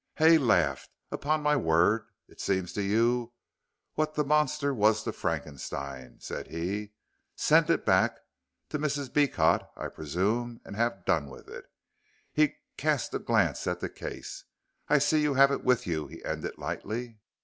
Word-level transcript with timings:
Hay 0.15 0.39
laughed. 0.39 0.89
"Upon 1.11 1.43
my 1.43 1.55
word 1.55 2.07
it 2.27 2.41
seems 2.41 2.73
to 2.73 2.81
you 2.81 3.33
what 3.93 4.15
the 4.15 4.23
Monster 4.23 4.73
was 4.73 5.03
to 5.03 5.11
Frankenstein," 5.11 6.17
said 6.19 6.47
he. 6.47 6.93
"Send 7.35 7.69
it 7.69 7.85
back 7.85 8.17
to 8.69 8.79
Mrs. 8.79 9.13
Beecot, 9.13 9.69
I 9.77 9.89
presume 9.89 10.59
and 10.65 10.75
have 10.75 11.05
done 11.05 11.29
with 11.29 11.47
it." 11.49 11.65
He 12.33 12.55
cast 12.77 13.13
a 13.13 13.19
glance 13.19 13.67
at 13.67 13.79
the 13.79 13.89
case. 13.89 14.43
"I 14.87 14.97
see 14.97 15.21
you 15.21 15.35
have 15.35 15.51
it 15.51 15.63
with 15.63 15.85
you," 15.85 16.07
he 16.07 16.25
ended, 16.25 16.57
lightly. 16.57 17.19